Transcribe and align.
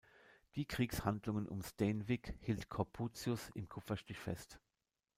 Die 0.55 0.65
Kriegshandlungen 0.65 1.47
um 1.47 1.61
Steenwijk 1.61 2.33
hielt 2.39 2.69
Corputius 2.69 3.51
im 3.53 3.69
Kupferstich 3.69 4.17
fest. 4.17 4.59